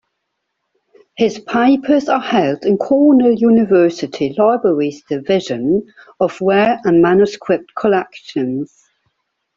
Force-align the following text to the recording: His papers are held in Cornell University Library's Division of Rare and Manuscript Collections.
His 1.15 1.37
papers 1.37 2.09
are 2.09 2.19
held 2.19 2.65
in 2.65 2.79
Cornell 2.79 3.33
University 3.35 4.33
Library's 4.35 5.03
Division 5.07 5.85
of 6.19 6.41
Rare 6.41 6.81
and 6.85 7.03
Manuscript 7.03 7.71
Collections. 7.77 8.83